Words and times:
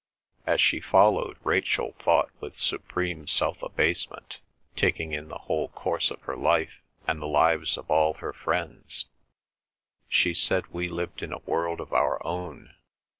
As 0.47 0.59
she 0.59 0.79
followed, 0.79 1.37
Rachel 1.43 1.93
thought 1.99 2.31
with 2.39 2.57
supreme 2.57 3.27
self 3.27 3.61
abasement, 3.61 4.39
taking 4.75 5.11
in 5.11 5.27
the 5.27 5.37
whole 5.37 5.67
course 5.67 6.09
of 6.09 6.19
her 6.21 6.35
life 6.35 6.81
and 7.05 7.21
the 7.21 7.27
lives 7.27 7.77
of 7.77 7.87
all 7.87 8.15
her 8.15 8.33
friends, 8.33 9.05
"She 10.09 10.33
said 10.33 10.65
we 10.73 10.89
lived 10.89 11.21
in 11.21 11.31
a 11.31 11.37
world 11.45 11.79
of 11.79 11.93
our 11.93 12.17
own. 12.25 12.73